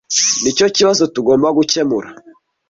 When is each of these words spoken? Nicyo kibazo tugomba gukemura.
Nicyo 0.41 0.67
kibazo 0.75 1.03
tugomba 1.13 1.47
gukemura. 1.57 2.09